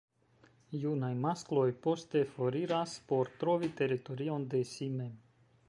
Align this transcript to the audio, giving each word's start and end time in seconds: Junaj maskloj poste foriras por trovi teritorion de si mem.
Junaj 0.83 1.09
maskloj 1.25 1.65
poste 1.83 2.23
foriras 2.31 2.97
por 3.13 3.31
trovi 3.45 3.73
teritorion 3.83 4.49
de 4.55 4.67
si 4.75 4.93
mem. 4.99 5.17